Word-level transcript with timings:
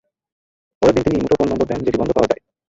পরের 0.81 0.93
দিন 0.95 1.03
তিনি 1.03 1.15
একটি 1.15 1.23
মুঠোফোন 1.23 1.47
নম্বর 1.49 1.67
দেন 1.69 1.79
যেটি 1.85 1.97
বন্ধ 1.99 2.11
পাওয়া 2.13 2.29
যায়। 2.31 2.41